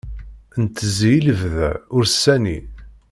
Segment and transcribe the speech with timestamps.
[0.63, 2.57] Ntezzi i lebda, ur sani.